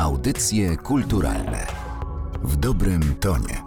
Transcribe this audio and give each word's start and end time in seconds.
Audycje 0.00 0.76
kulturalne 0.76 1.66
w 2.42 2.56
dobrym 2.56 3.14
tonie. 3.14 3.62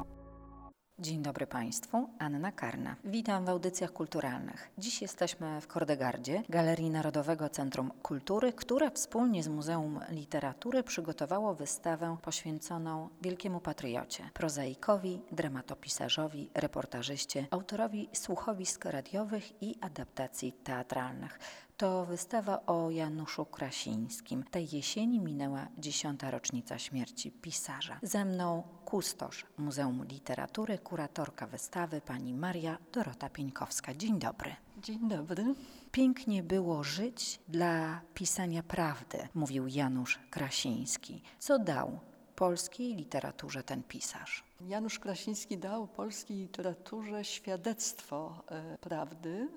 Dzień 1.00 1.22
dobry 1.22 1.48
Państwu, 1.48 2.10
Anna 2.20 2.52
Karna. 2.52 2.96
Witam 3.04 3.46
w 3.46 3.50
audycjach 3.50 3.94
kulturalnych. 3.94 4.72
Dziś 4.78 5.02
jesteśmy 5.02 5.62
w 5.62 5.68
Kordegardzie, 5.68 6.44
Galerii 6.50 6.90
Narodowego 6.90 7.50
Centrum 7.50 7.92
Kultury, 8.02 8.54
które 8.54 8.92
wspólnie 8.92 9.44
z 9.44 9.48
Muzeum 9.48 10.00
Literatury 10.10 10.84
przygotowało 10.84 11.56
wystawę 11.56 12.18
poświęconą 12.22 13.10
wielkiemu 13.22 13.60
patriocie, 13.60 14.30
prozaikowi, 14.34 15.22
dramatopisarzowi, 15.32 16.50
reportażyście, 16.54 17.48
autorowi 17.52 18.10
słuchowisk 18.14 18.86
radiowych 18.86 19.62
i 19.64 19.76
adaptacji 19.82 20.54
teatralnych. 20.54 21.40
To 21.78 22.06
wystawa 22.06 22.66
o 22.66 22.90
Januszu 22.90 23.46
Krasińskim. 23.46 24.44
Tej 24.44 24.76
jesieni 24.76 25.20
minęła 25.20 25.68
dziesiąta 25.78 26.32
rocznica 26.32 26.80
śmierci 26.80 27.32
pisarza. 27.32 28.00
Ze 28.04 28.26
mną 28.26 28.64
kustosz 28.86 29.46
Muzeum 29.58 30.06
Literatury, 30.06 30.78
kuratorka 30.78 31.48
wystawy 31.48 32.02
pani 32.02 32.34
Maria 32.34 32.78
Dorota 32.92 33.30
Pieńkowska. 33.30 33.94
Dzień 33.94 34.20
dobry. 34.20 34.56
Dzień 34.84 35.10
dobry. 35.10 35.56
Pięknie 35.92 36.44
było 36.44 36.84
żyć 36.84 37.40
dla 37.48 38.02
pisania 38.14 38.64
prawdy, 38.64 39.28
mówił 39.34 39.68
Janusz 39.68 40.20
Krasiński. 40.30 41.22
Co 41.40 41.60
dał 41.60 42.00
polskiej 42.36 42.96
literaturze 42.96 43.64
ten 43.64 43.84
pisarz? 43.84 44.44
Janusz 44.62 45.00
Krasiński 45.00 45.58
dał 45.58 45.88
polskiej 45.88 46.38
literaturze 46.38 47.24
świadectwo 47.26 48.44
e, 48.48 48.78
prawdy, 48.78 49.48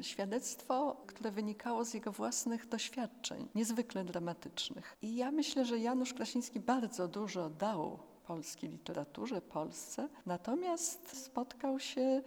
świadectwo, 0.00 0.96
które 1.06 1.30
wynikało 1.30 1.84
z 1.84 1.94
jego 1.94 2.12
własnych 2.12 2.68
doświadczeń, 2.68 3.48
niezwykle 3.54 4.04
dramatycznych. 4.04 4.96
I 5.02 5.16
ja 5.16 5.30
myślę, 5.30 5.64
że 5.64 5.78
Janusz 5.78 6.14
Krasiński 6.14 6.60
bardzo 6.60 7.08
dużo 7.08 7.50
dał 7.50 7.98
polskiej 8.26 8.70
literaturze, 8.70 9.40
Polsce, 9.40 10.08
natomiast 10.26 11.24
spotkał 11.24 11.80
się 11.80 12.22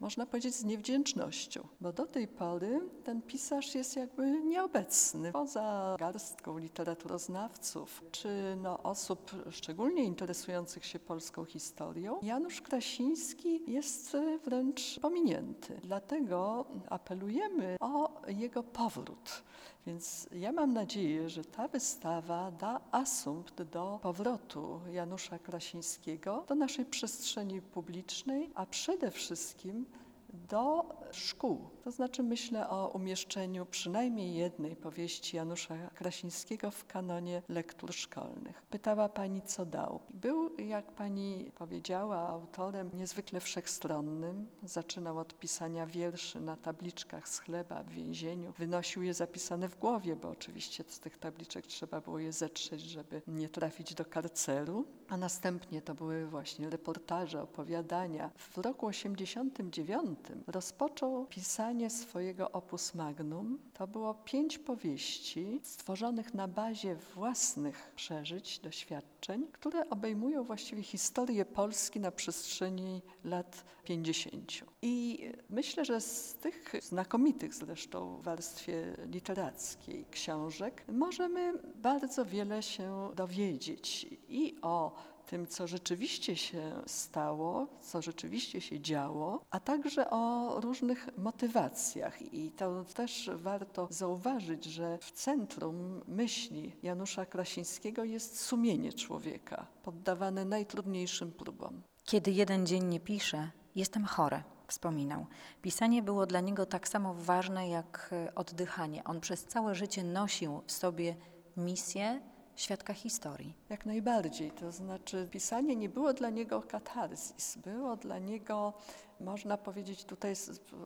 można 0.00 0.26
powiedzieć, 0.26 0.54
z 0.54 0.64
niewdzięcznością, 0.64 1.68
bo 1.80 1.92
do 1.92 2.06
tej 2.06 2.28
pory 2.28 2.80
ten 3.04 3.22
pisarz 3.22 3.74
jest 3.74 3.96
jakby 3.96 4.40
nieobecny. 4.40 5.32
Poza 5.32 5.96
garstką 5.98 6.58
literaturoznawców 6.58 8.04
czy 8.10 8.56
no, 8.62 8.82
osób 8.82 9.30
szczególnie 9.50 10.04
interesujących 10.04 10.86
się 10.86 10.98
polską 10.98 11.44
historią, 11.44 12.18
Janusz 12.22 12.60
Krasiński 12.60 13.72
jest 13.72 14.16
wręcz 14.44 15.00
pominięty. 15.00 15.80
Dlatego 15.82 16.66
apelujemy 16.88 17.76
o 17.80 18.22
jego 18.28 18.62
powrót. 18.62 19.42
Więc 19.86 20.28
ja 20.32 20.52
mam 20.52 20.72
nadzieję, 20.72 21.28
że 21.28 21.44
ta 21.44 21.68
wystawa 21.68 22.50
da 22.50 22.80
asumpt 22.90 23.62
do 23.62 23.98
powrotu 24.02 24.80
Janusza 24.90 25.38
Krasińskiego 25.38 26.44
do 26.48 26.54
naszej 26.54 26.84
przestrzeni 26.84 27.62
publicznej, 27.62 28.50
a 28.54 28.66
przede 28.66 29.10
wszystkim 29.10 29.86
do 30.32 30.84
szkół. 31.12 31.70
To 31.84 31.90
znaczy 31.90 32.22
myślę 32.22 32.68
o 32.68 32.88
umieszczeniu 32.88 33.66
przynajmniej 33.66 34.34
jednej 34.34 34.76
powieści 34.76 35.36
Janusza 35.36 35.74
Krasińskiego 35.94 36.70
w 36.70 36.86
kanonie 36.86 37.42
lektur 37.48 37.94
szkolnych. 37.94 38.62
Pytała 38.70 39.08
Pani, 39.08 39.42
co 39.42 39.66
dał. 39.66 40.00
Był, 40.10 40.56
jak 40.56 40.92
Pani 40.92 41.50
powiedziała, 41.54 42.28
autorem 42.28 42.90
niezwykle 42.94 43.40
wszechstronnym. 43.40 44.46
Zaczynał 44.62 45.18
od 45.18 45.38
pisania 45.38 45.86
wierszy 45.86 46.40
na 46.40 46.56
tabliczkach 46.56 47.28
z 47.28 47.38
chleba 47.38 47.82
w 47.82 47.88
więzieniu. 47.88 48.52
Wynosił 48.52 49.02
je 49.02 49.14
zapisane 49.14 49.68
w 49.68 49.78
głowie, 49.78 50.16
bo 50.16 50.28
oczywiście 50.28 50.84
z 50.88 51.00
tych 51.00 51.18
tabliczek 51.18 51.66
trzeba 51.66 52.00
było 52.00 52.18
je 52.18 52.32
zetrzeć, 52.32 52.80
żeby 52.80 53.22
nie 53.26 53.48
trafić 53.48 53.94
do 53.94 54.04
karceru. 54.04 54.84
A 55.08 55.16
następnie 55.16 55.82
to 55.82 55.94
były 55.94 56.26
właśnie 56.26 56.70
reportaże, 56.70 57.42
opowiadania. 57.42 58.30
W 58.36 58.58
roku 58.58 58.86
89 58.86 60.18
rozpoczął 60.46 61.26
pisanie 61.26 61.69
swojego 61.88 62.50
opus 62.50 62.94
magnum. 62.94 63.58
To 63.74 63.86
było 63.86 64.14
pięć 64.14 64.58
powieści 64.58 65.60
stworzonych 65.62 66.34
na 66.34 66.48
bazie 66.48 66.96
własnych 66.96 67.92
przeżyć, 67.96 68.58
doświadczeń, 68.58 69.46
które 69.52 69.90
obejmują 69.90 70.44
właściwie 70.44 70.82
historię 70.82 71.44
Polski 71.44 72.00
na 72.00 72.10
przestrzeni 72.10 73.02
lat 73.24 73.64
50. 73.84 74.52
I 74.82 75.24
myślę, 75.50 75.84
że 75.84 76.00
z 76.00 76.34
tych 76.34 76.72
znakomitych 76.82 77.54
zresztą 77.54 78.16
w 78.16 78.22
warstwie 78.22 78.96
literackiej 79.06 80.06
książek 80.10 80.84
możemy 80.88 81.52
bardzo 81.74 82.24
wiele 82.24 82.62
się 82.62 83.10
dowiedzieć 83.16 84.06
i 84.28 84.56
o 84.62 84.92
tym, 85.26 85.46
co 85.46 85.66
rzeczywiście 85.66 86.36
się 86.36 86.82
stało, 86.86 87.66
co 87.80 88.02
rzeczywiście 88.02 88.60
się 88.60 88.80
działo, 88.80 89.40
a 89.50 89.60
także 89.60 90.10
o 90.10 90.54
różnych 90.60 91.18
motywacjach. 91.18 92.22
I 92.34 92.50
to 92.50 92.84
też 92.84 93.30
warto 93.34 93.88
zauważyć, 93.90 94.64
że 94.64 94.98
w 94.98 95.10
centrum 95.12 96.00
myśli 96.08 96.76
Janusza 96.82 97.26
Krasińskiego 97.26 98.04
jest 98.04 98.40
sumienie 98.40 98.92
człowieka, 98.92 99.66
poddawane 99.82 100.44
najtrudniejszym 100.44 101.32
próbom. 101.32 101.82
Kiedy 102.04 102.30
jeden 102.30 102.66
dzień 102.66 102.84
nie 102.84 103.00
pisze, 103.00 103.50
jestem 103.74 104.04
chory 104.04 104.42
wspominał. 104.66 105.26
Pisanie 105.62 106.02
było 106.02 106.26
dla 106.26 106.40
niego 106.40 106.66
tak 106.66 106.88
samo 106.88 107.14
ważne 107.14 107.68
jak 107.68 108.14
oddychanie. 108.34 109.04
On 109.04 109.20
przez 109.20 109.44
całe 109.44 109.74
życie 109.74 110.04
nosił 110.04 110.62
w 110.66 110.72
sobie 110.72 111.16
misję 111.56 112.20
świadka 112.60 112.94
historii. 112.94 113.54
Jak 113.68 113.86
najbardziej. 113.86 114.50
To 114.50 114.72
znaczy, 114.72 115.28
pisanie 115.30 115.76
nie 115.76 115.88
było 115.88 116.12
dla 116.12 116.30
niego 116.30 116.62
katarzis, 116.62 117.56
było 117.56 117.96
dla 117.96 118.18
niego, 118.18 118.72
można 119.20 119.56
powiedzieć, 119.56 120.04
tutaj 120.04 120.34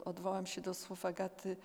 odwołam 0.04 0.46
się 0.46 0.60
do 0.60 0.74
słów 0.74 1.04
Agaty 1.04 1.56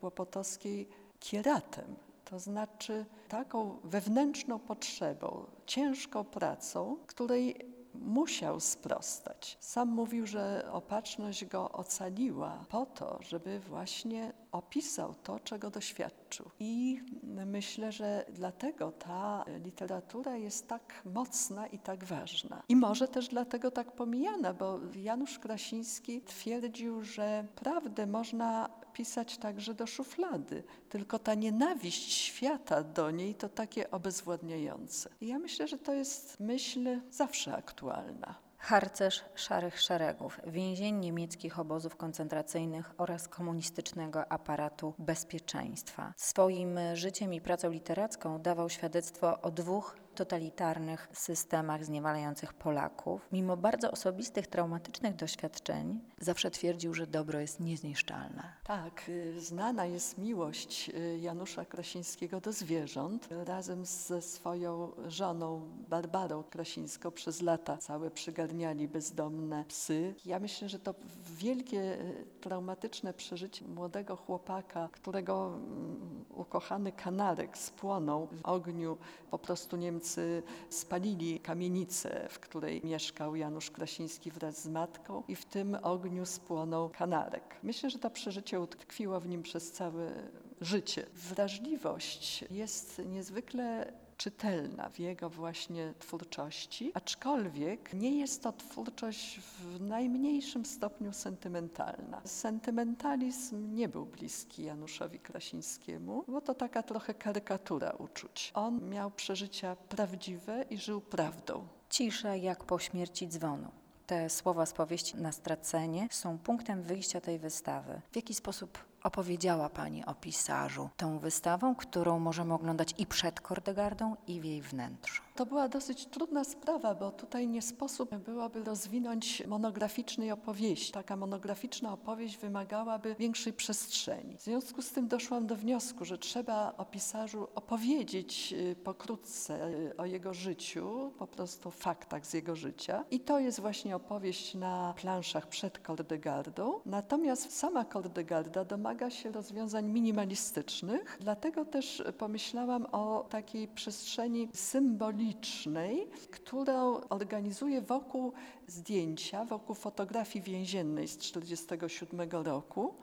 Kłopotowskiej, 0.00 0.88
kieratem. 1.20 1.96
To 2.24 2.38
znaczy 2.38 3.04
taką 3.28 3.78
wewnętrzną 3.84 4.58
potrzebą, 4.58 5.46
ciężką 5.66 6.24
pracą, 6.24 6.96
której 7.06 7.56
musiał 7.94 8.60
sprostać. 8.60 9.56
Sam 9.60 9.88
mówił, 9.88 10.26
że 10.26 10.68
opatrzność 10.72 11.44
go 11.44 11.72
ocaliła 11.72 12.64
po 12.68 12.86
to, 12.86 13.18
żeby 13.22 13.60
właśnie 13.60 14.32
opisał 14.54 15.14
to, 15.14 15.40
czego 15.40 15.70
doświadczył. 15.70 16.50
I 16.60 17.00
myślę, 17.46 17.92
że 17.92 18.24
dlatego 18.32 18.92
ta 18.92 19.44
literatura 19.64 20.36
jest 20.36 20.68
tak 20.68 21.02
mocna 21.04 21.66
i 21.66 21.78
tak 21.78 22.04
ważna. 22.04 22.62
I 22.68 22.76
może 22.76 23.08
też 23.08 23.28
dlatego 23.28 23.70
tak 23.70 23.92
pomijana, 23.92 24.54
bo 24.54 24.80
Janusz 24.96 25.38
Krasiński 25.38 26.22
twierdził, 26.22 27.04
że 27.04 27.46
prawdę 27.54 28.06
można 28.06 28.70
pisać 28.92 29.38
także 29.38 29.74
do 29.74 29.86
szuflady, 29.86 30.62
tylko 30.88 31.18
ta 31.18 31.34
nienawiść 31.34 32.12
świata 32.12 32.82
do 32.82 33.10
niej 33.10 33.34
to 33.34 33.48
takie 33.48 33.90
obezwładniające. 33.90 35.10
I 35.20 35.26
ja 35.26 35.38
myślę, 35.38 35.68
że 35.68 35.78
to 35.78 35.94
jest 35.94 36.40
myśl 36.40 37.00
zawsze 37.10 37.56
aktualna. 37.56 38.43
Harcerz 38.64 39.24
szarych 39.34 39.80
szeregów, 39.80 40.40
więzień 40.46 40.96
niemieckich 40.96 41.58
obozów 41.58 41.96
koncentracyjnych 41.96 42.92
oraz 42.98 43.28
komunistycznego 43.28 44.32
aparatu 44.32 44.94
bezpieczeństwa. 44.98 46.12
Swoim 46.16 46.78
życiem 46.94 47.34
i 47.34 47.40
pracą 47.40 47.70
literacką 47.70 48.42
dawał 48.42 48.70
świadectwo 48.70 49.40
o 49.40 49.50
dwóch 49.50 49.96
totalitarnych 50.14 51.08
systemach 51.12 51.84
zniewalających 51.84 52.52
Polaków, 52.52 53.28
mimo 53.32 53.56
bardzo 53.56 53.90
osobistych, 53.90 54.46
traumatycznych 54.46 55.16
doświadczeń, 55.16 56.00
zawsze 56.20 56.50
twierdził, 56.50 56.94
że 56.94 57.06
dobro 57.06 57.40
jest 57.40 57.60
niezniszczalne. 57.60 58.42
Tak, 58.64 59.08
y, 59.08 59.40
znana 59.40 59.86
jest 59.86 60.18
miłość 60.18 60.88
y, 60.88 61.18
Janusza 61.18 61.64
Krasińskiego 61.64 62.40
do 62.40 62.52
zwierząt. 62.52 63.28
Razem 63.30 63.86
ze 63.86 64.22
swoją 64.22 64.92
żoną 65.06 65.68
Barbarą 65.88 66.42
Krasińską 66.42 67.10
przez 67.10 67.42
lata 67.42 67.76
całe 67.76 68.10
przygarniali 68.10 68.88
bezdomne 68.88 69.64
psy. 69.64 70.14
Ja 70.24 70.40
myślę, 70.40 70.68
że 70.68 70.78
to 70.78 70.94
wielkie, 71.38 72.00
y, 72.00 72.26
traumatyczne 72.40 73.14
przeżycie 73.14 73.64
młodego 73.68 74.16
chłopaka, 74.16 74.88
którego 74.92 75.46
mm, 75.46 76.24
ukochany 76.34 76.92
kanarek 76.92 77.58
spłonął 77.58 78.26
w 78.26 78.46
ogniu, 78.46 78.98
po 79.30 79.38
prostu 79.38 79.76
Niemcy 79.76 80.03
Niemcy 80.04 80.42
spalili 80.68 81.40
kamienicę, 81.40 82.28
w 82.30 82.38
której 82.38 82.80
mieszkał 82.84 83.36
Janusz 83.36 83.70
Krasiński 83.70 84.30
wraz 84.30 84.62
z 84.62 84.68
matką 84.68 85.22
i 85.28 85.36
w 85.36 85.44
tym 85.44 85.76
ogniu 85.82 86.26
spłonął 86.26 86.90
kanarek. 86.90 87.56
Myślę, 87.62 87.90
że 87.90 87.98
to 87.98 88.10
przeżycie 88.10 88.60
utkwiło 88.60 89.20
w 89.20 89.28
nim 89.28 89.42
przez 89.42 89.72
całe 89.72 90.12
życie. 90.60 91.06
Wrażliwość 91.14 92.44
jest 92.50 93.02
niezwykle 93.06 93.92
czytelna 94.16 94.88
w 94.88 94.98
jego 94.98 95.30
właśnie 95.30 95.94
twórczości, 95.98 96.90
aczkolwiek 96.94 97.94
nie 97.94 98.18
jest 98.18 98.42
to 98.42 98.52
twórczość 98.52 99.40
w 99.40 99.80
najmniejszym 99.80 100.64
stopniu 100.66 101.12
sentymentalna. 101.12 102.20
Sentymentalizm 102.24 103.74
nie 103.74 103.88
był 103.88 104.06
bliski 104.06 104.64
Januszowi 104.64 105.18
Krasińskiemu, 105.18 106.24
bo 106.28 106.40
to 106.40 106.54
taka 106.54 106.82
trochę 106.82 107.14
karykatura 107.14 107.90
uczuć. 107.90 108.50
On 108.54 108.88
miał 108.88 109.10
przeżycia 109.10 109.76
prawdziwe 109.76 110.64
i 110.70 110.78
żył 110.78 111.00
prawdą. 111.00 111.66
Cisza 111.90 112.36
jak 112.36 112.64
po 112.64 112.78
śmierci 112.78 113.28
dzwonu. 113.28 113.68
Te 114.06 114.30
słowa 114.30 114.66
z 114.66 114.72
powieści 114.72 115.16
na 115.16 115.32
stracenie 115.32 116.08
są 116.10 116.38
punktem 116.38 116.82
wyjścia 116.82 117.20
tej 117.20 117.38
wystawy. 117.38 118.00
W 118.12 118.16
jaki 118.16 118.34
sposób 118.34 118.78
opowiedziała 119.04 119.68
Pani 119.68 120.04
o 120.04 120.14
pisarzu 120.14 120.88
tą 120.96 121.18
wystawą, 121.18 121.74
którą 121.74 122.18
możemy 122.18 122.54
oglądać 122.54 122.94
i 122.98 123.06
przed 123.06 123.40
Kordegardą, 123.40 124.16
i 124.26 124.40
w 124.40 124.44
jej 124.44 124.62
wnętrzu? 124.62 125.22
To 125.34 125.46
była 125.46 125.68
dosyć 125.68 126.06
trudna 126.06 126.44
sprawa, 126.44 126.94
bo 126.94 127.10
tutaj 127.10 127.48
nie 127.48 127.62
sposób 127.62 128.14
byłoby 128.14 128.64
rozwinąć 128.64 129.46
monograficznej 129.46 130.32
opowieści. 130.32 130.92
Taka 130.92 131.16
monograficzna 131.16 131.92
opowieść 131.92 132.38
wymagałaby 132.38 133.16
większej 133.18 133.52
przestrzeni. 133.52 134.36
W 134.36 134.42
związku 134.42 134.82
z 134.82 134.90
tym 134.90 135.08
doszłam 135.08 135.46
do 135.46 135.56
wniosku, 135.56 136.04
że 136.04 136.18
trzeba 136.18 136.74
o 136.76 136.84
pisarzu 136.84 137.48
opowiedzieć 137.54 138.54
y, 138.58 138.76
pokrótce 138.76 139.68
y, 139.68 139.96
o 139.96 140.06
jego 140.06 140.34
życiu, 140.34 141.12
po 141.18 141.26
prostu 141.26 141.70
faktach 141.70 142.26
z 142.26 142.34
jego 142.34 142.56
życia. 142.56 143.04
I 143.10 143.20
to 143.20 143.38
jest 143.38 143.60
właśnie 143.60 143.96
opowieść 143.96 144.54
na 144.54 144.94
planszach 144.96 145.46
przed 145.46 145.78
Kordegardą. 145.78 146.80
Natomiast 146.86 147.58
sama 147.58 147.84
Kordegarda 147.84 148.64
domaga 148.64 148.93
się 149.10 149.32
rozwiązań 149.32 149.90
minimalistycznych, 149.90 151.18
dlatego 151.20 151.64
też 151.64 152.02
pomyślałam 152.18 152.86
o 152.92 153.26
takiej 153.30 153.68
przestrzeni 153.68 154.48
symbolicznej, 154.52 156.06
którą 156.30 157.00
organizuje 157.08 157.80
wokół 157.82 158.32
zdjęcia, 158.66 159.44
wokół 159.44 159.74
fotografii 159.74 160.44
więziennej 160.44 161.08
z 161.08 161.16
1947 161.16 162.30
roku. 162.44 162.94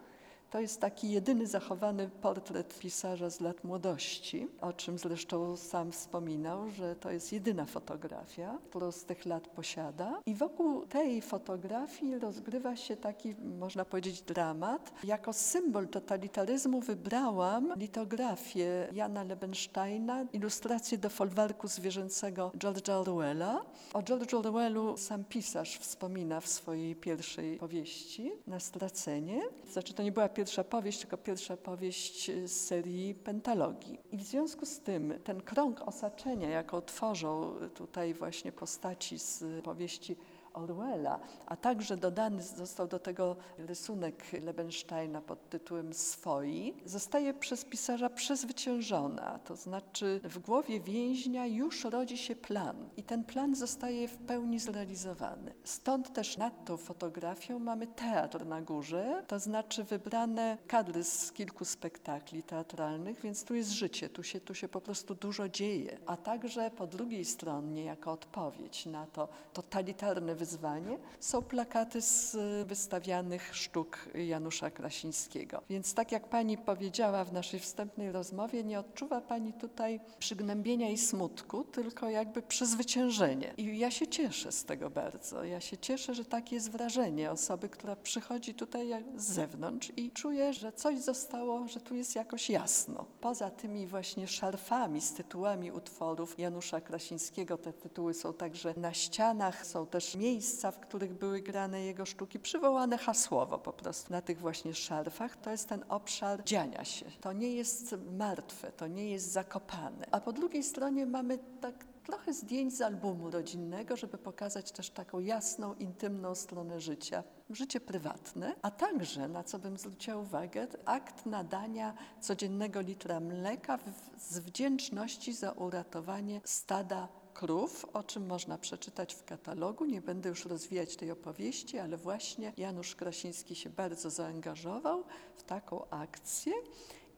To 0.52 0.60
jest 0.60 0.82
taki 0.82 1.12
jedyny 1.12 1.48
zachowany 1.48 2.10
portret 2.22 2.80
pisarza 2.80 3.30
z 3.30 3.40
lat 3.40 3.64
młodości, 3.64 4.48
o 4.62 4.74
czym 4.74 4.98
zresztą 4.98 5.58
sam 5.58 5.92
wspominał, 5.92 6.70
że 6.70 6.96
to 6.96 7.12
jest 7.12 7.34
jedyna 7.34 7.66
fotografia, 7.66 8.58
którą 8.70 8.92
z 8.92 9.04
tych 9.04 9.26
lat 9.26 9.48
posiada. 9.48 10.22
I 10.26 10.36
wokół 10.36 10.86
tej 10.86 11.22
fotografii 11.22 12.20
rozgrywa 12.20 12.76
się 12.76 12.98
taki, 12.98 13.36
można 13.36 13.86
powiedzieć, 13.86 14.22
dramat. 14.22 14.92
Jako 15.04 15.34
symbol 15.34 15.88
totalitaryzmu 15.88 16.82
wybrałam 16.82 17.74
litografię 17.78 18.88
Jana 18.94 19.24
Lebensteina, 19.24 20.26
ilustrację 20.34 20.98
do 20.98 21.10
folwarku 21.10 21.68
zwierzęcego 21.68 22.52
George'a 22.58 22.92
Orwella. 22.92 23.62
O 23.94 24.00
George'u 24.02 24.38
Orwellu 24.38 24.98
sam 24.98 25.24
pisarz 25.24 25.78
wspomina 25.78 26.42
w 26.42 26.48
swojej 26.48 26.96
pierwszej 26.96 27.58
powieści 27.58 28.32
na 28.48 28.60
stracenie. 28.60 29.42
Znaczy 29.72 29.94
to 29.94 30.04
nie 30.04 30.12
była 30.12 30.30
pierwsza 30.30 30.41
powieść, 30.70 31.00
tylko 31.00 31.18
pierwsza 31.18 31.58
powieść 31.58 32.32
z 32.46 32.52
serii 32.52 33.16
pentalogii. 33.16 34.00
I 34.12 34.18
w 34.18 34.24
związku 34.24 34.66
z 34.66 34.80
tym 34.80 35.14
ten 35.24 35.42
krąg 35.42 35.82
osaczenia, 35.88 36.50
jaką 36.50 36.82
tworzą 36.82 37.54
tutaj 37.76 38.14
właśnie 38.14 38.52
postaci 38.52 39.20
z 39.20 39.44
powieści 39.64 40.16
Orwella, 40.54 41.20
a 41.46 41.56
także 41.56 41.98
dodany 41.98 42.44
został 42.44 42.88
do 42.88 43.00
tego 43.00 43.36
rysunek 43.58 44.26
Lebensteina 44.44 45.22
pod 45.22 45.50
tytułem 45.50 45.94
Swoi, 45.94 46.74
zostaje 46.86 47.34
przez 47.34 47.66
pisarza 47.66 48.10
przezwyciężona. 48.10 49.40
To 49.40 49.56
znaczy 49.56 50.20
w 50.24 50.40
głowie 50.40 50.80
więźnia 50.80 51.48
już 51.48 51.84
rodzi 51.84 52.18
się 52.18 52.36
plan 52.36 52.90
i 52.98 53.04
ten 53.04 53.24
plan 53.24 53.56
zostaje 53.56 54.08
w 54.08 54.18
pełni 54.18 54.60
zrealizowany. 54.60 55.54
Stąd 55.64 56.14
też 56.14 56.38
nad 56.38 56.66
tą 56.66 56.78
fotografią 56.78 57.60
mamy 57.60 57.88
teatr 57.88 58.46
na 58.46 58.62
górze, 58.62 59.24
to 59.28 59.40
znaczy 59.40 59.84
wybrane 59.84 60.58
kadry 60.68 61.04
z 61.04 61.32
kilku 61.32 61.66
spektakli 61.66 62.44
teatralnych, 62.44 63.22
więc 63.22 63.44
tu 63.44 63.56
jest 63.56 63.72
życie, 63.72 64.10
tu 64.10 64.24
się, 64.24 64.40
tu 64.40 64.54
się 64.54 64.68
po 64.68 64.82
prostu 64.82 65.16
dużo 65.16 65.50
dzieje. 65.50 65.98
A 66.06 66.18
także 66.18 66.72
po 66.72 66.88
drugiej 66.88 67.26
stronie, 67.26 67.84
jako 67.84 68.12
odpowiedź 68.12 68.86
na 68.86 69.08
to 69.08 69.28
totalitarne 69.54 70.36
wyzwanie 70.42 70.98
są 71.20 71.42
plakaty 71.42 72.02
z 72.02 72.38
wystawianych 72.68 73.56
sztuk 73.56 73.98
Janusza 74.14 74.72
Krasińskiego. 74.72 75.62
Więc 75.70 75.94
tak 75.94 76.12
jak 76.12 76.30
pani 76.30 76.58
powiedziała 76.58 77.26
w 77.26 77.34
naszej 77.34 77.60
wstępnej 77.60 78.12
rozmowie, 78.12 78.64
nie 78.64 78.80
odczuwa 78.80 79.22
pani 79.22 79.54
tutaj 79.54 80.00
przygnębienia 80.20 80.90
i 80.90 80.98
smutku, 80.98 81.64
tylko 81.64 82.10
jakby 82.10 82.42
przezwyciężenie. 82.42 83.54
I 83.58 83.78
ja 83.78 83.92
się 83.92 84.08
cieszę 84.08 84.52
z 84.52 84.66
tego 84.66 84.90
bardzo. 84.90 85.44
Ja 85.44 85.60
się 85.60 85.78
cieszę, 85.78 86.14
że 86.16 86.26
takie 86.26 86.56
jest 86.56 86.72
wrażenie 86.72 87.32
osoby, 87.32 87.70
która 87.70 87.96
przychodzi 87.96 88.54
tutaj 88.54 89.06
z 89.16 89.24
zewnątrz 89.24 89.92
i 89.98 90.12
czuje, 90.12 90.54
że 90.54 90.72
coś 90.72 91.00
zostało, 91.00 91.68
że 91.68 91.80
tu 91.82 91.96
jest 91.96 92.16
jakoś 92.16 92.50
jasno. 92.50 93.06
Poza 93.20 93.50
tymi 93.50 93.88
właśnie 93.88 94.28
szarfami 94.28 95.02
z 95.02 95.14
tytułami 95.14 95.72
utworów 95.72 96.40
Janusza 96.40 96.82
Krasińskiego, 96.82 97.58
te 97.58 97.74
tytuły 97.74 98.14
są 98.14 98.34
także 98.34 98.74
na 98.78 98.94
ścianach, 98.94 99.66
są 99.66 99.86
też 99.86 100.16
miejsca, 100.16 100.31
miejsca, 100.32 100.72
w 100.72 100.80
których 100.80 101.14
były 101.14 101.42
grane 101.42 101.82
jego 101.82 102.06
sztuki, 102.06 102.40
przywołane 102.40 102.98
hasłowo 102.98 103.60
po 103.60 103.74
prostu 103.74 104.14
na 104.14 104.22
tych 104.22 104.40
właśnie 104.40 104.74
szarfach, 104.74 105.36
to 105.38 105.52
jest 105.52 105.70
ten 105.70 105.86
obszar 105.90 106.44
dziania 106.44 106.86
się. 106.86 107.06
To 107.22 107.34
nie 107.34 107.56
jest 107.56 107.96
martwe, 108.18 108.72
to 108.72 108.88
nie 108.88 109.10
jest 109.10 109.32
zakopane. 109.32 110.06
A 110.12 110.20
po 110.22 110.34
drugiej 110.34 110.64
stronie 110.64 111.06
mamy 111.06 111.40
tak 111.62 111.86
trochę 112.04 112.34
zdjęć 112.34 112.78
z 112.78 112.82
albumu 112.82 113.32
rodzinnego, 113.32 113.96
żeby 113.98 114.18
pokazać 114.18 114.72
też 114.72 114.90
taką 114.90 115.20
jasną, 115.20 115.74
intymną 115.74 116.36
stronę 116.36 116.82
życia, 116.82 117.24
życie 117.50 117.80
prywatne, 117.80 118.56
a 118.62 118.72
także, 118.72 119.28
na 119.28 119.44
co 119.44 119.60
bym 119.60 119.78
zwróciła 119.78 120.18
uwagę, 120.18 120.68
akt 120.86 121.26
nadania 121.26 121.94
codziennego 122.20 122.82
litra 122.82 123.20
mleka 123.20 123.80
z 124.18 124.40
wdzięczności 124.40 125.34
za 125.34 125.52
uratowanie 125.52 126.42
stada 126.44 127.08
krów, 127.34 127.86
o 127.94 128.04
czym 128.04 128.26
można 128.26 128.58
przeczytać 128.58 129.14
w 129.14 129.24
katalogu. 129.24 129.86
Nie 129.86 130.02
będę 130.02 130.30
już 130.30 130.46
rozwijać 130.46 130.96
tej 130.96 131.12
opowieści, 131.12 131.80
ale 131.80 131.98
właśnie 131.98 132.54
Janusz 132.58 132.96
Krasiński 132.96 133.56
się 133.56 133.70
bardzo 133.70 134.10
zaangażował 134.10 135.04
w 135.36 135.44
taką 135.44 135.90
akcję 135.90 136.54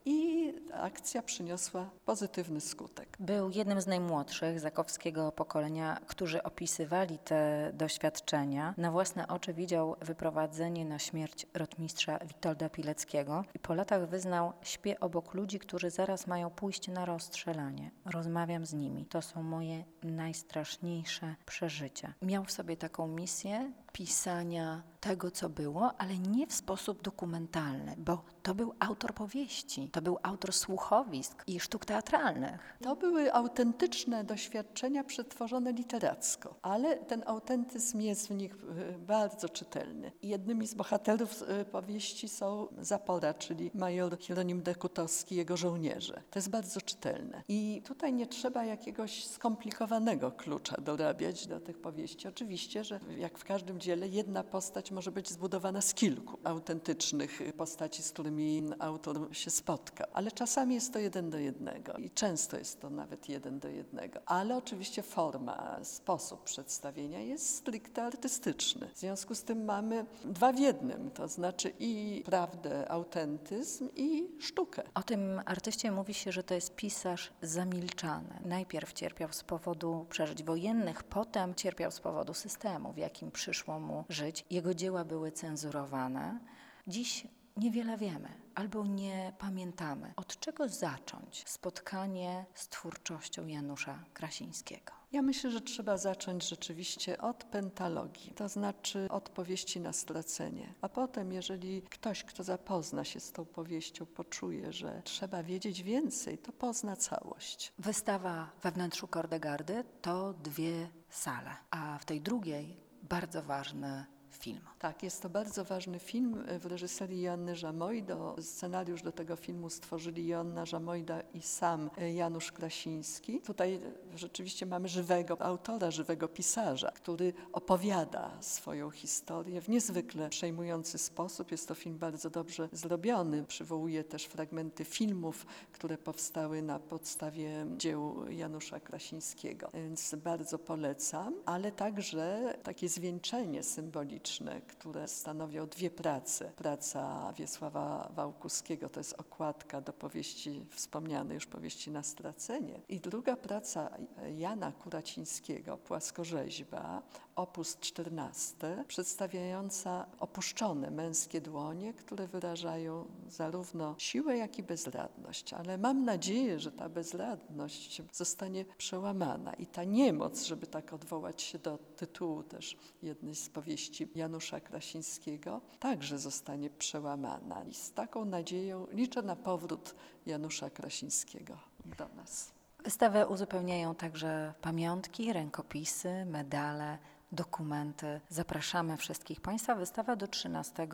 i 0.06 0.54
akcja 0.74 1.22
przyniosła 1.22 1.90
pozytywny 2.06 2.62
skutek. 2.62 3.18
Był 3.20 3.50
jednym 3.50 3.82
z 3.82 3.88
najmłodszych 3.88 4.60
zakowskiego 4.60 5.32
pokolenia, 5.32 6.00
którzy 6.08 6.44
opisywali 6.44 7.18
te 7.18 7.72
doświadczenia. 7.74 8.74
Na 8.78 8.92
własne 8.92 9.28
oczy 9.28 9.54
widział 9.54 9.96
wyprowadzenie 10.02 10.86
na 10.86 11.00
śmierć 11.00 11.46
rotmistrza 11.54 12.20
Witolda 12.20 12.70
Pileckiego 12.70 13.44
i 13.56 13.60
po 13.60 13.74
latach 13.74 14.10
wyznał: 14.10 14.54
Śpię 14.62 15.00
obok 15.00 15.34
ludzi, 15.34 15.60
którzy 15.60 15.90
zaraz 15.90 16.28
mają 16.28 16.50
pójść 16.50 16.88
na 16.88 17.06
rozstrzelanie. 17.06 17.92
Rozmawiam 18.06 18.66
z 18.66 18.74
nimi. 18.74 19.06
To 19.06 19.22
są 19.22 19.44
moje 19.44 19.84
najstraszniejsze 20.04 21.36
przeżycia. 21.46 22.14
Miał 22.22 22.46
w 22.46 22.52
sobie 22.52 22.78
taką 22.78 23.08
misję 23.08 23.72
pisania 23.94 24.84
tego, 25.00 25.32
co 25.32 25.50
było, 25.50 25.92
ale 25.98 26.18
nie 26.18 26.48
w 26.48 26.54
sposób 26.54 27.02
dokumentalny, 27.02 27.96
bo 27.98 28.24
to 28.44 28.56
był 28.56 28.74
autor 28.80 29.14
powieści, 29.14 29.90
to 29.92 30.02
był 30.02 30.18
autor 30.24 30.54
słuchowisk 30.54 31.44
i 31.48 31.60
sztuk 31.60 31.86
teatralnych. 31.86 32.78
To 32.82 32.96
były 32.96 33.34
autentyczne 33.34 34.24
doświadczenia 34.24 35.04
przetworzone 35.04 35.72
literacko, 35.72 36.56
ale 36.62 36.98
ten 36.98 37.24
autentyzm 37.26 38.00
jest 38.00 38.28
w 38.28 38.32
nich 38.32 38.54
e, 38.54 39.00
bardzo 39.00 39.50
czytelny. 39.50 40.12
Jednymi 40.22 40.68
z 40.68 40.74
bohaterów 40.74 41.44
e, 41.48 41.66
powieści 41.66 42.30
są 42.30 42.68
Zapora, 42.78 43.34
czyli 43.34 43.72
major 43.74 44.18
Hieronim 44.20 44.62
Dekutowski, 44.62 45.36
jego 45.36 45.58
żołnierze. 45.58 46.22
To 46.32 46.40
jest 46.40 46.50
bardzo 46.50 46.82
czytelne. 46.82 47.44
I 47.48 47.82
tutaj 47.86 48.14
nie 48.14 48.28
trzeba 48.28 48.66
jakiegoś 48.66 49.28
skomplikowanego 49.28 50.32
klucza 50.32 50.82
dorabiać 50.82 51.48
do 51.48 51.60
tych 51.60 51.78
powieści. 51.80 52.28
Oczywiście, 52.28 52.84
że 52.84 53.00
jak 53.18 53.38
w 53.38 53.44
każdym 53.44 53.82
jedna 54.12 54.44
postać 54.44 54.92
może 54.92 55.12
być 55.12 55.30
zbudowana 55.30 55.82
z 55.82 55.94
kilku 55.94 56.38
autentycznych 56.44 57.42
postaci, 57.58 58.04
z 58.04 58.12
którymi 58.12 58.64
autor 58.80 59.28
się 59.32 59.50
spotka. 59.50 60.06
Ale 60.14 60.32
czasami 60.32 60.76
jest 60.76 60.94
to 60.94 61.00
jeden 61.00 61.30
do 61.30 61.38
jednego 61.38 61.94
i 61.94 62.10
często 62.12 62.58
jest 62.58 62.82
to 62.82 62.90
nawet 62.90 63.30
jeden 63.30 63.60
do 63.60 63.68
jednego. 63.68 64.20
Ale 64.26 64.58
oczywiście 64.58 65.04
forma, 65.04 65.80
sposób 65.84 66.44
przedstawienia 66.44 67.20
jest 67.20 67.56
stricte 67.56 68.04
artystyczny. 68.04 68.88
W 68.94 69.00
związku 69.00 69.36
z 69.36 69.44
tym 69.44 69.66
mamy 69.66 70.06
dwa 70.26 70.54
w 70.54 70.60
jednym, 70.60 71.12
to 71.12 71.28
znaczy 71.28 71.74
i 71.80 72.24
prawdę, 72.26 72.92
autentyzm 72.92 73.90
i 73.96 74.28
sztukę. 74.40 74.84
O 74.94 75.04
tym 75.04 75.42
artyście 75.46 75.92
mówi 75.92 76.14
się, 76.14 76.32
że 76.32 76.44
to 76.44 76.54
jest 76.54 76.76
pisarz 76.76 77.32
zamilczany. 77.42 78.40
Najpierw 78.46 78.94
cierpiał 78.94 79.34
z 79.34 79.44
powodu 79.44 80.06
przeżyć 80.10 80.44
wojennych, 80.44 81.04
potem 81.04 81.56
cierpiał 81.56 81.92
z 81.92 82.00
powodu 82.00 82.34
systemu, 82.34 82.94
w 82.94 82.98
jakim 82.98 83.32
przyszło 83.32 83.73
mu 83.80 84.06
żyć. 84.10 84.46
Jego 84.50 84.74
dzieła 84.74 85.06
były 85.06 85.32
cenzurowane. 85.32 86.40
Dziś 86.88 87.28
niewiele 87.58 87.98
wiemy 87.98 88.30
albo 88.56 88.86
nie 88.86 89.34
pamiętamy. 89.38 90.14
Od 90.16 90.40
czego 90.40 90.70
zacząć 90.70 91.44
spotkanie 91.48 92.46
z 92.54 92.68
twórczością 92.68 93.48
Janusza 93.48 94.00
Krasińskiego? 94.14 94.94
Ja 95.12 95.22
myślę, 95.22 95.52
że 95.52 95.62
trzeba 95.62 95.98
zacząć 95.98 96.50
rzeczywiście 96.50 97.18
od 97.18 97.44
pentalogii, 97.44 98.34
to 98.36 98.50
znaczy 98.50 99.08
od 99.10 99.30
powieści 99.30 99.80
na 99.80 99.94
stracenie. 99.94 100.74
A 100.82 100.90
potem, 100.90 101.34
jeżeli 101.34 101.82
ktoś, 101.82 102.24
kto 102.24 102.44
zapozna 102.44 103.04
się 103.04 103.20
z 103.20 103.32
tą 103.32 103.46
powieścią, 103.46 104.06
poczuje, 104.06 104.74
że 104.74 105.02
trzeba 105.04 105.44
wiedzieć 105.44 105.84
więcej, 105.84 106.38
to 106.38 106.52
pozna 106.52 106.96
całość. 106.96 107.74
Wystawa 107.80 108.50
we 108.62 108.72
wnętrzu 108.72 109.08
Kordegardy 109.08 109.84
to 110.02 110.34
dwie 110.34 110.90
sale, 111.10 111.52
a 111.70 111.98
w 111.98 112.06
tej 112.06 112.22
drugiej 112.22 112.78
bardzo 113.14 113.44
ważny 113.44 114.06
film. 114.36 114.60
Tak, 114.80 115.04
jest 115.04 115.22
to 115.22 115.30
bardzo 115.30 115.66
ważny 115.66 116.00
film 116.00 116.44
w 116.60 116.66
reżyserii 116.66 117.22
Joanny 117.22 117.56
Żamojdo. 117.56 118.36
Scenariusz 118.42 119.02
do 119.02 119.12
tego 119.12 119.36
filmu 119.36 119.70
stworzyli 119.70 120.28
Joanna 120.28 120.66
Żamojda 120.66 121.22
i 121.34 121.42
sam 121.42 121.90
Janusz 122.14 122.52
Krasiński. 122.52 123.42
Tutaj 123.42 123.80
rzeczywiście 124.16 124.66
mamy 124.66 124.88
żywego 124.88 125.42
autora, 125.42 125.92
żywego 125.92 126.28
pisarza, 126.28 126.92
który 126.92 127.34
opowiada 127.54 128.32
swoją 128.40 128.92
historię 128.92 129.62
w 129.62 129.70
niezwykle 129.70 130.30
przejmujący 130.30 130.98
sposób. 130.98 131.52
Jest 131.52 131.68
to 131.68 131.76
film 131.76 131.98
bardzo 131.98 132.30
dobrze 132.30 132.70
zrobiony. 132.72 133.44
Przywołuje 133.44 134.04
też 134.04 134.26
fragmenty 134.26 134.86
filmów, 134.86 135.46
które 135.72 135.98
powstały 135.98 136.62
na 136.62 136.80
podstawie 136.80 137.66
dzieł 137.78 138.30
Janusza 138.30 138.80
Krasińskiego. 138.80 139.70
Więc 139.74 140.16
bardzo 140.16 140.60
polecam, 140.60 141.34
ale 141.46 141.72
także 141.72 142.54
takie 142.64 142.90
zwieńczenie 142.90 143.64
symboliczne, 143.64 144.23
które 144.68 145.08
stanowią 145.08 145.68
dwie 145.68 145.90
prace. 145.90 146.52
Praca 146.56 147.34
Wiesława 147.38 148.12
Wałkuskiego, 148.16 148.90
to 148.90 149.00
jest 149.00 149.14
okładka 149.14 149.82
do 149.82 149.94
powieści, 149.94 150.66
wspomnianej 150.70 151.36
już 151.36 151.46
powieści 151.46 151.92
na 151.92 152.04
stracenie. 152.04 152.82
I 152.90 153.00
druga 153.00 153.36
praca 153.36 153.90
Jana 154.38 154.72
Kuracińskiego, 154.72 155.78
Płaskorzeźba, 155.78 157.02
opus 157.36 157.78
14, 157.80 158.84
przedstawiająca 158.88 160.06
opuszczone 160.20 160.92
męskie 160.92 161.42
dłonie, 161.42 161.94
które 161.94 162.28
wyrażają 162.28 163.06
zarówno 163.30 163.96
siłę, 163.98 164.38
jak 164.38 164.60
i 164.60 164.64
bezradność. 164.64 165.54
Ale 165.54 165.78
mam 165.78 166.06
nadzieję, 166.06 166.60
że 166.60 166.72
ta 166.72 166.90
bezradność 166.90 168.02
zostanie 168.12 168.66
przełamana 168.78 169.54
i 169.54 169.68
ta 169.68 169.84
niemoc, 169.84 170.44
żeby 170.44 170.68
tak 170.68 170.94
odwołać 170.94 171.42
się 171.42 171.60
do 171.60 171.78
tytułu 171.78 172.44
też 172.44 172.78
jednej 173.02 173.36
z 173.36 173.50
powieści 173.50 174.10
Janusza 174.16 174.60
Krasińskiego, 174.60 175.62
także 175.80 176.20
zostanie 176.20 176.70
przełamana. 176.70 177.64
I 177.64 177.74
z 177.74 177.92
taką 177.92 178.26
nadzieją 178.26 178.88
liczę 178.92 179.22
na 179.22 179.36
powrót 179.36 179.96
Janusza 180.26 180.70
Krasińskiego 180.70 181.58
do 181.98 182.08
nas. 182.16 182.52
Wystawę 182.84 183.28
uzupełniają 183.28 183.96
także 183.96 184.54
pamiątki, 184.62 185.34
rękopisy, 185.34 186.26
medale, 186.26 186.98
dokumenty. 187.32 188.22
Zapraszamy 188.30 188.98
wszystkich 188.98 189.42
Państwa. 189.42 189.76
Wystawa 189.76 190.16
do 190.16 190.28
13 190.28 190.88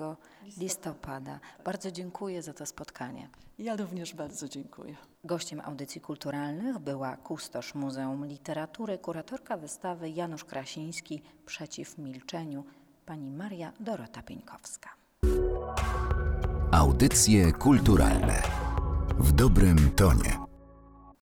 listopada. 0.57 1.39
Bardzo 1.65 1.91
dziękuję 1.91 2.41
za 2.41 2.53
to 2.53 2.65
spotkanie. 2.65 3.29
Ja 3.59 3.75
również 3.75 4.13
bardzo 4.13 4.49
dziękuję. 4.49 4.95
Gościem 5.23 5.61
audycji 5.65 6.01
kulturalnych 6.01 6.79
była 6.79 7.17
kustosz 7.17 7.75
Muzeum 7.75 8.25
Literatury, 8.25 8.97
kuratorka 8.97 9.57
wystawy 9.57 10.09
Janusz 10.09 10.45
Krasiński 10.45 11.21
Przeciw 11.45 11.97
milczeniu, 11.97 12.63
pani 13.09 13.31
Maria 13.31 13.71
Dorota 13.79 14.21
Pieńkowska. 14.21 14.89
Audycje 16.71 17.51
kulturalne 17.51 18.41
w 19.19 19.31
dobrym 19.31 19.91
tonie. 19.95 20.48